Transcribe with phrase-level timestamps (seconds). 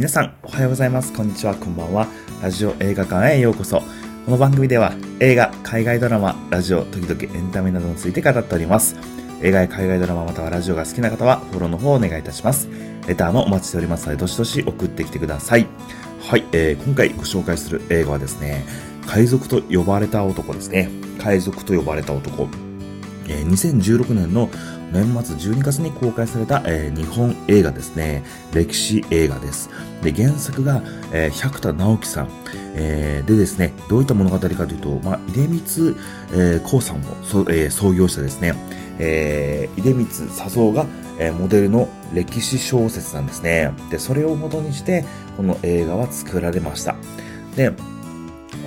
[0.00, 1.12] 皆さん、おはようございます。
[1.12, 2.06] こんにちは、こんばんは。
[2.40, 3.80] ラジオ映画館へようこそ。
[4.24, 8.96] この番組では、映画、海外ドラマ、ラジオ、時々エンタメなどについて語っております。
[9.42, 12.66] 映画や海外ドラマまたはラジオが好きな方は、フォローの方をお願いいたします。
[13.08, 15.66] レターもお待ちしておりますので、どしどし送ってきてください。
[16.22, 18.64] はい、えー、今回ご紹介する映画はですね、
[19.06, 20.88] 海賊と呼ばれた男ですね。
[21.18, 22.48] 海賊と呼ばれた男。
[23.28, 24.48] え、2016年の
[24.92, 28.24] 年末12月に公開された、えー、日本映画ですね。
[28.52, 29.70] 歴史映画です。
[30.02, 30.82] で、原作が、
[31.12, 32.28] えー、百田直樹さん。
[32.74, 35.96] えー、でですね、どういった物語かというと、まあ、出光、
[36.32, 38.54] えー、さんを、そえー、創業したですね、
[38.98, 40.86] えー、出光佐三が、
[41.18, 43.72] えー、モデルの歴史小説なんですね。
[43.90, 45.04] で、それを元にして、
[45.36, 46.96] この映画は作られました。
[47.56, 47.72] で、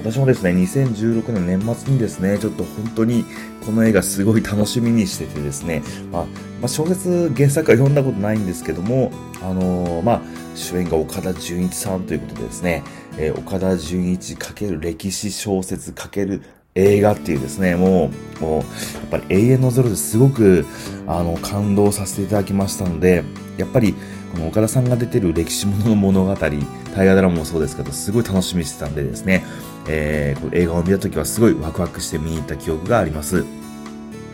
[0.03, 3.23] 私もですね、2016年年末にですね、ちょっと本当に
[3.65, 5.81] この映画すごい楽しみにしててですね、
[6.11, 6.29] まあ、ま
[6.63, 10.21] あ、小説原作は読んだことないんですけども、あのー、まあ、
[10.55, 12.83] 主演が岡田准一さんということでですね、
[13.17, 16.41] えー、岡田准一×歴史小説×
[16.75, 18.63] 映画っていうですね、もう、もう、やっ
[19.09, 20.65] ぱり永遠のゼロですごく、
[21.07, 23.23] あの、感動させていただきましたので、
[23.57, 23.95] やっぱり、
[24.33, 29.45] この岡田さんが出てる歴史ものの物語、大河ドラマもそうですけど、すごい楽しみにしてたんでですね、
[29.87, 33.45] えー、この映画を見た時はすごいワクワクして見に行った記憶があります。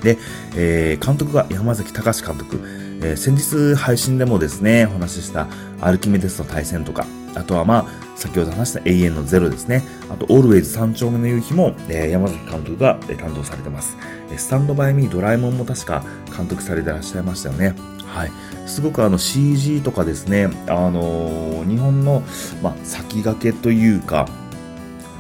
[0.02, 0.18] で、
[0.56, 2.62] えー、監督が山崎隆監督、
[3.02, 5.48] えー、先日配信でもですね、お話しした
[5.82, 7.06] アルキメデスの対戦とか、
[7.36, 9.84] あとはまあ、先ほど話した永遠のゼロですね。
[10.10, 13.98] あと、オールウェイズ三丁目の夕日も、えー、山崎監督が、担当されてます。
[14.38, 16.04] スタンドバイミードラえもんも確か
[16.36, 17.76] 監督されてらっしゃいましたよね。
[18.14, 18.32] はい。
[18.66, 22.24] すごくあの CG とかですね、あのー、日本の、
[22.62, 24.28] まあ、先駆けというか、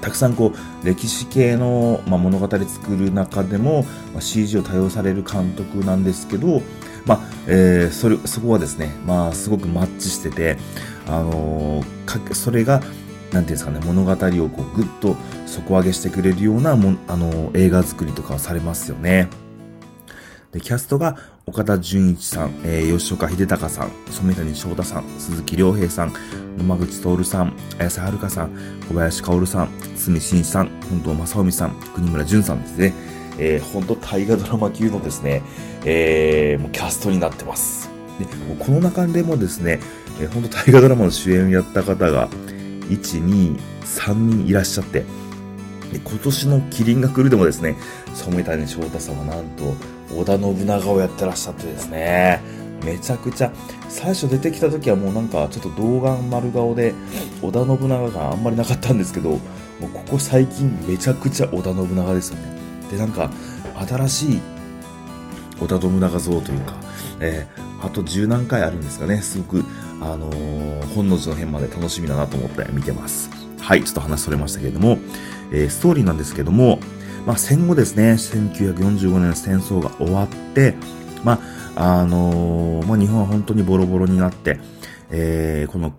[0.02, 6.62] たくさんこう歴史系の、まあ、物語作る中でも、まあ、CG を多用される監督なんですけど、
[7.06, 10.58] まあえー、それそこはですね、まあ、すごくマッチしてて、
[11.08, 19.30] あのー、それがなんていうんですかね、物語をこうぐっと底上げしてくれるようなも、あのー、映画作りとかをされますよね。
[20.52, 21.16] で、キャストが
[21.46, 26.14] 岡田准一さん、えー、吉岡秀隆さん、染谷翔太さん、鈴木亮平さん、
[26.58, 28.52] 野間口徹さん、綾瀬はるかさん、
[28.88, 32.94] 小林薫さん、堤真一さん、本藤正臣さん、国村淳さんですね。
[33.38, 35.44] えー、本当大河ドラマ級のですね、
[35.86, 37.90] えー、もうキャストになってます。
[38.20, 38.26] で、
[38.58, 39.80] この中でもですね、
[40.20, 42.28] えー、本当大河ドラマの主演をやった方が、
[42.90, 45.06] 1、2、3人いらっしゃって、
[45.92, 47.76] で今年のキリンが来るでもですね、
[48.16, 49.76] 染谷翔太さんはなんと、
[50.12, 52.42] 織田信長をやってらっしゃってですね、
[52.84, 53.52] めちゃくちゃ、
[53.90, 56.94] 最初出てきた時はもうなんかちょっと童顔丸顔で、
[57.42, 62.58] 織田信長があんまりなかったんですけど、もうここ最近めちゃくちゃ織田信長ですよね。
[62.92, 63.30] で、なんか
[63.88, 64.42] 新しい
[65.60, 66.74] 織田信長像というか、
[67.20, 69.66] えー、あと十何回あるんですかね、すごく、
[70.02, 73.30] あのー、本能寺の変まで楽しみだなと思って見てます。
[73.60, 74.98] はい、ちょっと話それましたけれども、
[75.52, 76.80] えー、ストーリーなんですけども、
[77.30, 80.74] まあ、戦後ですね、1945年戦争が終わって、
[81.24, 81.40] ま
[81.76, 84.60] あ、あのー、まあ、日本は本当にボロボロになって、
[85.12, 85.94] えー、この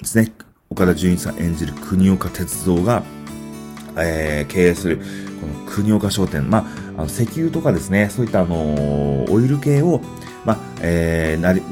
[0.00, 0.32] ですね、
[0.70, 3.04] 岡田准一さん演じる国岡鉄道が、
[3.96, 4.98] えー、経営する、
[5.40, 10.00] この国岡商店、まあ、あの石油とかですね、そういったあのー、オイル系を、
[10.44, 11.62] まあ、えー、なり、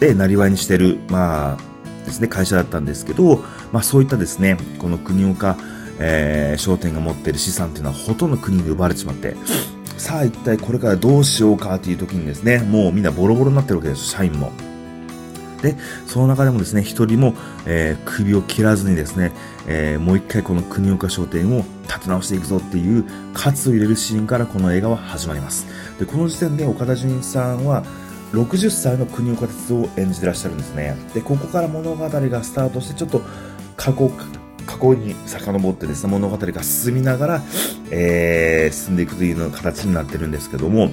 [0.00, 5.58] で、なりわいにしてる、まあ、ですね、会社だったんですけど、まあ、そういったですね、この国岡、
[5.98, 9.36] えー、商店が持っている資産っていうのはほとんど国に奪われてしまって、
[9.98, 14.52] さあ一体これからどうしようかという時にですね、もうみんなボロボロになってるわけです、社員も。
[15.62, 17.34] で、その中でもですね、一人も、
[17.66, 19.32] えー、首を切らずにですね、
[19.66, 25.66] えー、もう一回この国岡商店を立て直していくぞっていう喝を入れるシーンからこの映画は始まります。
[25.98, 27.84] で、この時点で岡田准一さんは、
[28.32, 30.96] 60歳の国岡鉄道を演じてらっしゃるんですね。
[31.14, 33.22] で、ここから物語がスタートして、ちょっと
[33.76, 34.10] 過去
[34.66, 37.42] 過去に遡ってですね、物語が進みながら、
[37.90, 40.88] えー、進んでいくというような形になってるんですけども、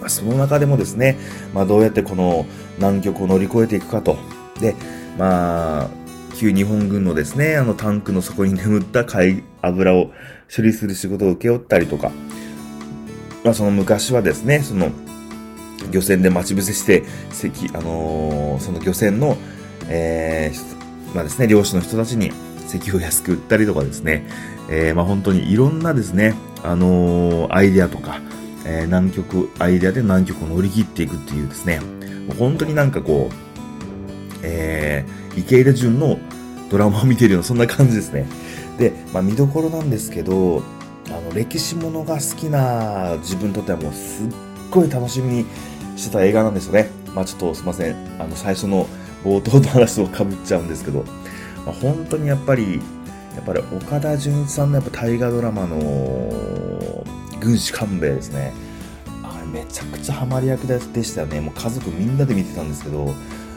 [0.00, 1.18] まあ、その中でもですね、
[1.54, 2.46] まあ、どうやってこの
[2.78, 4.16] 南極を乗り越えていくかと。
[4.60, 4.74] で、
[5.18, 5.88] まあ、
[6.36, 10.10] 旧日本軍のですね、あのタンクの底に眠った貝油を
[10.54, 12.10] 処理する仕事を請け負ったりとか、
[13.44, 14.90] まあ、その昔はですね、その、
[15.90, 17.04] 漁船で待ち伏せして、
[17.74, 19.36] あのー、その漁船の、
[19.88, 22.32] えー、まあですね、漁師の人たちに、
[22.68, 24.24] 石油を安く売ったりとかですね、
[24.70, 28.20] えー、まあ本当にいろんなですね、あのー、アイデアとか、
[28.64, 33.34] えー、南極、アイデアで南極を乗り切っていくっていうですね、もう本当になんかこう、
[34.42, 36.18] えー、池入潤の
[36.70, 38.26] ドラマを見ているような、そんな感じですね。
[38.78, 40.62] で、まあ見どころなんですけど、
[41.08, 44.26] あの、歴史ものが好きな自分にとってはもうすっ
[44.70, 45.46] ごい楽しみに
[45.96, 46.90] してた映画なんですよね。
[47.14, 47.96] まあちょっとすいません。
[48.20, 48.86] あの、最初の
[49.24, 51.04] 冒頭の話とかぶっちゃうんですけど、
[51.68, 52.80] まあ、本当にやっぱり、
[53.36, 55.76] やっぱり岡田准一さんのやっぱ大河ドラマの
[57.40, 58.54] 軍師官兵衛ですね。
[59.22, 61.42] あれめちゃくちゃハマり役でしたよね。
[61.42, 63.12] もう家族みんなで見てたんですけど、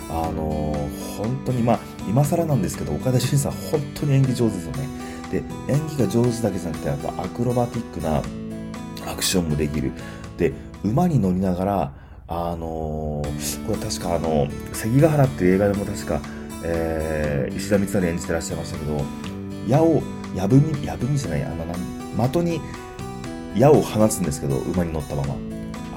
[0.10, 1.80] あのー、本当にまあ、
[2.10, 4.90] 今更なんですけど、岡田准一さん本当に演技上手ですよね。
[5.32, 5.38] で、
[5.74, 8.22] 演技が上手だけじゃなくて、やっぱアクロバティックな
[9.10, 9.94] アクションもできる。
[10.38, 10.52] で、
[10.84, 11.94] 馬に乗りながら、
[12.28, 16.20] あのー、これ確かあの、関ヶ原っていう映画でも確か、
[16.64, 19.02] えー、石田三成演じてらっしゃいましたけど、
[19.68, 20.02] 矢を、
[20.36, 22.62] やぶみ、やぶみじゃない、あの、的に
[23.56, 25.36] 矢を放つんですけど、馬に乗ったまま。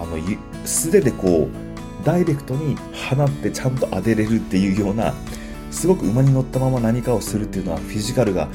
[0.00, 0.16] あの、
[0.64, 5.14] 素手でこう、ダイレクトに放ってちゃんと当てれるっていうような、
[5.70, 8.48] すごく馬に乗ったまま何かをするっていうのは、フィジカルが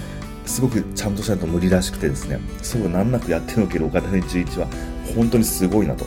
[0.45, 4.67] すごくちゃんとしないと無理らしくてですね、そう難なくやってのける岡田准一は、
[5.15, 6.05] 本当にすごいなと。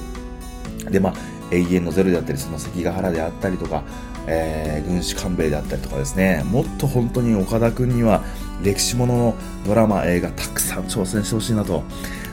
[0.90, 1.14] で、まあ、
[1.50, 3.84] 永遠のゼロであったり、その関ヶ原であったりとか、
[4.26, 8.22] えー、軍師官兵衛であったりとかですね、もっと本当に岡田君には
[8.62, 9.34] 歴史ものの
[9.66, 11.82] ドラマ、映画たくさん挑戦してほしいなと。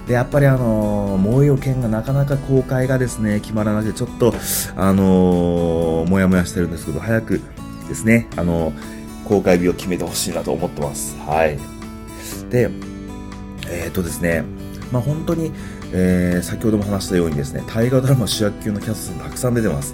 [0.08, 4.34] で、やっぱりあのー、燃えよ剣がなかなか公開がですね、決まらなくて、ちょっと、
[4.76, 7.42] あのー、もやもやしてるんですけど、早く
[7.88, 11.16] ですね、あのー、公開日を決めてほしいなと思ってます。
[11.20, 11.60] はい。
[12.50, 12.70] で、
[13.70, 14.44] えっ、とですね、
[14.92, 15.52] まあ本当に、
[15.92, 19.94] えー、先ほども話したようにですね、大河ドラマ主役級のキャストさんたくさん出てます。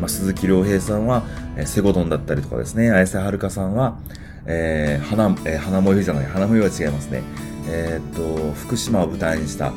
[0.00, 1.22] まあ、鈴木亮平さんは、
[1.56, 3.98] えー、セゴドンだったりとかですね、綾瀬はるかさんは、
[4.46, 7.22] えー、花、えー、花もゆじゃない、花もゆは違いますね。
[7.68, 9.72] えー、っと、福島を舞台にした、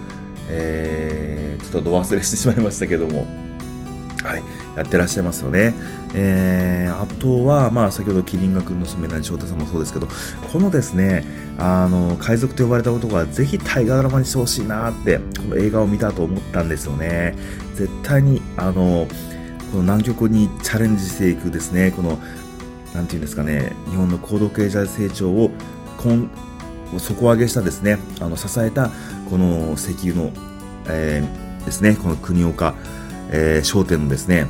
[0.50, 3.25] えー、ちょっとど忘れしてしまいましたけども、
[4.24, 4.44] はい、
[4.75, 5.74] やってらっしゃいますよね。
[6.14, 10.08] えー、あとは、まあ、先ほどキリンが君の染谷翔太さんもそうですけど、
[10.52, 11.24] このですね、
[11.58, 17.36] あの、海賊と呼ばれた男はぜひ大河ドラマにしてほしいなって、この映画を見たと思ったんですよね。
[17.75, 19.08] 絶対に、あの、
[19.72, 22.19] この南極にチャレンジしていくですね、この、
[22.94, 25.52] なんていうんですかね、日本の高度経済成長を、
[25.98, 26.30] こん
[26.98, 28.92] 底上げしたですね、あの、支えた、
[29.30, 30.31] この石油の、
[30.88, 32.75] えー、ですね、この国岡、
[33.31, 34.48] えー、商店のですね、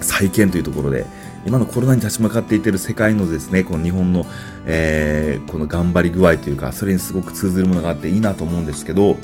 [0.00, 1.06] 再建というところで、
[1.46, 4.26] 今のコロナに立ち向かっていってる世界のですね、この日本の、
[4.66, 9.16] えー、この頑張り具合というか、それにすごく通ずるものがあっていいなと思うんですけど、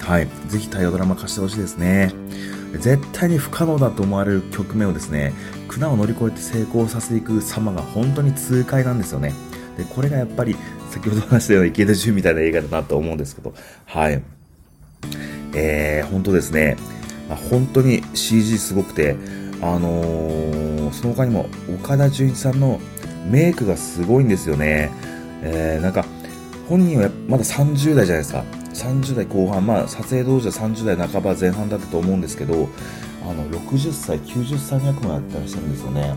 [0.00, 0.28] はい。
[0.48, 2.12] ぜひ大河ドラマ化してほしいですね。
[2.78, 5.32] 絶対に不可能だと思われる局面をですね、
[5.68, 9.34] 苦難を乗り越えて成功させていく様が本当に痛快なんですよね。
[9.76, 10.56] で、これがやっぱり、
[10.90, 13.54] 先ほど話したような池田純みたいな映画だなと思うんですけど、
[13.86, 14.22] はい。
[15.54, 16.76] えー、本当ですね。
[17.28, 19.16] まあ、本当に CG すごくて、
[19.62, 22.80] あのー、その他にも岡田准一さんの
[23.30, 24.90] メイクがすごいんですよね。
[25.42, 26.04] えー、なんか、
[26.68, 28.44] 本人はまだ30代じゃないですか。
[28.80, 32.68] 30代後半、まあ、撮影当時は30代半ば前半だったと思うんですけど、
[33.28, 36.14] あの、60歳、90歳の役もやってらっしゃるんですよね。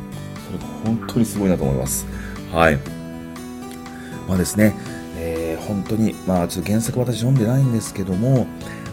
[0.48, 2.06] それが本当にすごいなと思います。
[2.52, 2.78] はい。
[4.28, 4.74] まあですね、
[5.18, 8.48] えー、本当に、まあ、ちょっと原作私読んでないんですけども、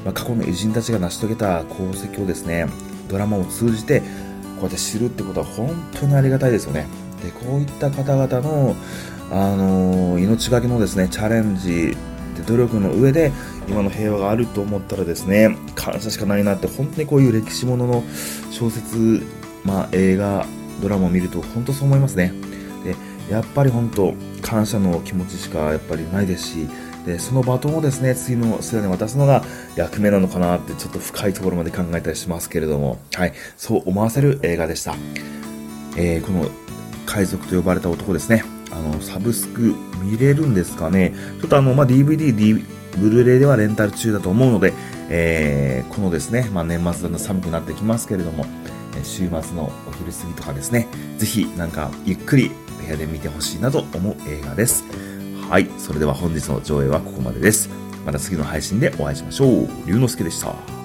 [0.05, 2.66] まあ、過去の偉人たちが成し遂げた功績をですね、
[3.08, 4.06] ドラマを通じて、こ
[4.61, 6.87] うやって知るってことは本当にありがたいですよね。
[7.23, 8.75] で、こういった方々の、
[9.31, 11.96] あのー、命がけのですね、チャレンジ、
[12.40, 13.32] で努力の上で
[13.69, 18.04] 今の平和があると思ったらですね、感謝しかないなって、本当にこういう歴史ものの
[18.50, 19.22] 小説、
[19.64, 20.46] まあ映画、
[20.82, 22.32] ドラマを見ると本当そう思いますね。
[22.84, 22.96] で、
[23.32, 26.68] やっぱり本当、感謝の気持ちしかやっぱりないですし、
[27.06, 29.42] でそのバトンをですね次の世代に渡すのが
[29.75, 34.94] 役目なのかなってちょっと深いところまで考えたりしますけれども、はい、そう思わせる映画でした。
[35.97, 36.49] えー、この
[37.06, 42.64] 海賊と呼ばれた男ですね、あのサブスク見れるんですかね、ちょっとあの、まあ、DVD、D、
[42.98, 44.72] ブルーレイではレンタル中だと思うので、
[45.08, 48.46] えー、このですね、まあ、年末だんだん寒くなってきますけれども、
[49.02, 52.50] 週末のお昼過ぎとかですね、ぜひなんかゆっくり
[52.80, 54.84] 部屋で見てほしいなと思う映画です。
[55.48, 55.68] はい。
[55.78, 57.68] それでは本日の上映はここまでです。
[58.06, 59.68] また次の配信でお会いしましょう。
[59.86, 60.79] 龍之介でした。